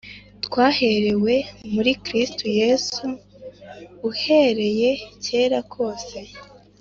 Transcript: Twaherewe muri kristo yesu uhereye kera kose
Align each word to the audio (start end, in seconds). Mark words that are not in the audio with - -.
Twaherewe 0.45 1.33
muri 1.73 1.91
kristo 2.03 2.45
yesu 2.61 3.05
uhereye 4.09 4.91
kera 5.23 5.59
kose 5.73 6.17